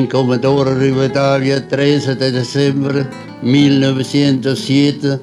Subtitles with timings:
[0.00, 3.06] Comodoro Rivadavia, 13 de diciembre
[3.42, 5.20] 1907,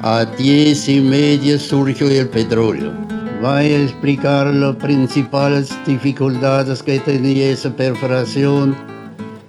[0.00, 2.92] a 10 y media surgió el petróleo.
[3.40, 8.76] Voy a explicar las principales dificultades que tenía esa perforación.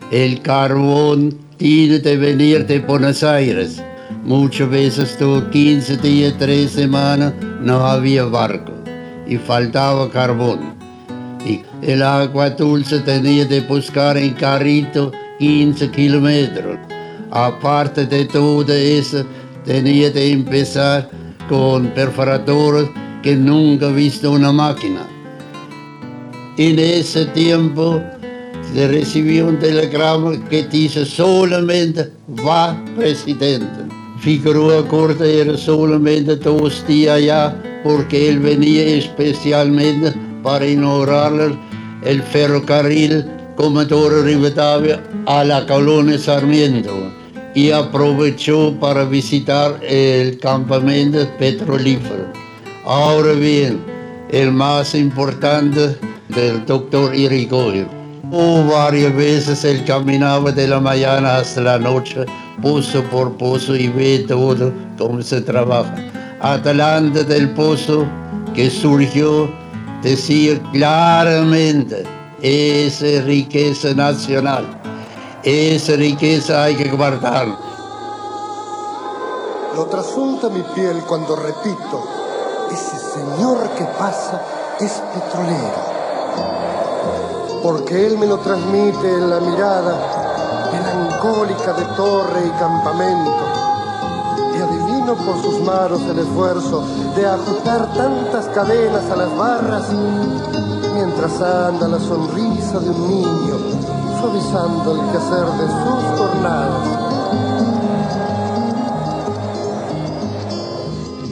[0.10, 3.80] El carbón tiene que venir de Buenos Aires.
[4.26, 7.32] Muchas veces tuvo 15 días, 3 semanas,
[7.62, 8.72] no había barco
[9.28, 10.74] y faltaba carbón.
[11.46, 16.78] Y el agua dulce tenía que buscar en carrito 15 kilómetros.
[17.32, 19.26] Aparte de todo eso,
[19.66, 21.10] tenía que empezar
[21.50, 22.90] con perforadores
[23.22, 25.08] que nunca he visto una máquina.
[26.58, 28.02] En ese tiempo
[28.74, 32.12] se recibió un telegrama que dice solamente
[32.46, 33.92] va presidente.
[34.20, 40.14] Figueroa Corta era solamente dos días allá porque él venía especialmente
[40.44, 41.34] para inaugurar
[42.04, 47.12] el ferrocarril Comodoro Rivadavia a la colonia Sarmiento
[47.56, 52.32] y aprovechó para visitar el campamento petrolífero.
[52.86, 53.80] Ahora bien,
[54.30, 55.96] el más importante
[56.30, 57.88] del doctor Irigoyen.
[58.32, 62.26] Oh, varias veces él caminaba de la mañana hasta la noche,
[62.64, 65.96] pozo por pozo, y ve todo cómo se trabaja.
[66.42, 68.08] Adelante del pozo
[68.56, 69.48] que surgió,
[70.04, 72.04] decía claramente,
[72.42, 74.66] esa riqueza nacional,
[75.44, 77.48] esa riqueza hay que guardar.
[79.76, 82.04] Lo trasunta mi piel cuando repito,
[82.70, 84.42] ese señor que pasa
[84.80, 85.94] es petrolero.
[87.64, 93.73] Porque él me lo transmite en la mirada melancólica de torre y campamento.
[95.04, 96.84] Y adivino por sus manos el esfuerzo
[97.16, 99.84] de ajustar tantas cadenas a las barras
[100.94, 103.58] mientras anda la sonrisa de un niño
[104.20, 106.88] suavizando el quehacer de sus jornadas.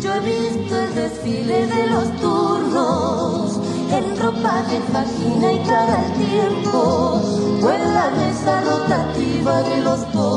[0.02, 3.60] Yo he visto el desfile de los turnos
[3.92, 7.22] en ropa de vagina y cada tiempo,
[7.64, 10.31] o en la mesa rotativa de los al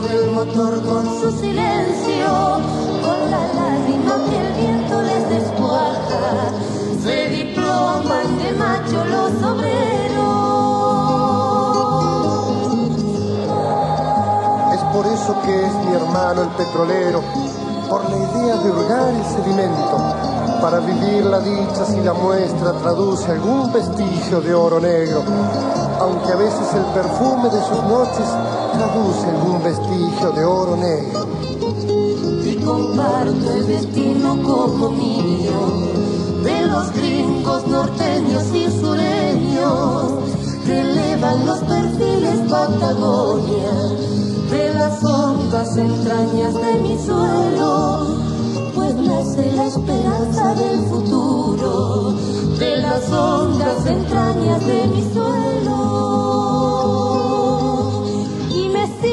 [0.00, 2.26] del motor con su silencio,
[3.04, 6.50] con la lágrima que el viento les descuaja,
[7.02, 10.32] se diploman de macho los obreros.
[14.72, 17.22] Es por eso que es mi hermano el petrolero,
[17.92, 19.98] por la idea de hurgar el sedimento,
[20.62, 25.22] para vivir la dicha si la muestra traduce algún vestigio de oro negro,
[26.00, 28.26] aunque a veces el perfume de sus noches
[28.72, 31.26] traduce algún vestigio de oro negro.
[32.46, 35.60] y comparto el destino como mío
[36.44, 40.12] de los gringos norteños y sureños
[40.64, 43.72] que elevan los perfiles Patagonia
[44.50, 47.51] de las hondas entrañas de mi suelo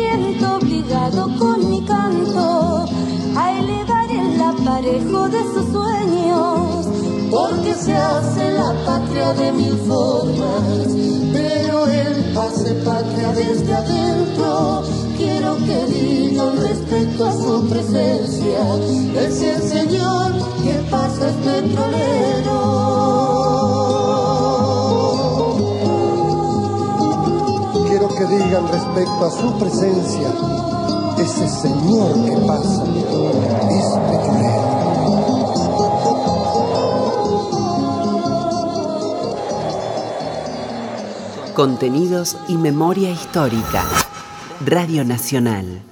[0.09, 2.85] siento obligado con mi canto
[3.35, 6.87] a elevar el aparejo de sus sueños,
[7.29, 10.87] porque se hace la patria de mil formas,
[11.31, 14.83] pero él hace patria desde adentro.
[15.17, 18.61] Quiero que digan respecto a su presencia,
[19.15, 20.31] es el señor
[20.63, 22.78] que pasa es petrolero.
[28.99, 30.29] Respecto a su presencia,
[31.17, 32.83] ese señor que pasa
[33.69, 34.69] es petrolero.
[41.55, 43.85] Contenidos y memoria histórica.
[44.65, 45.88] Radio Nacional.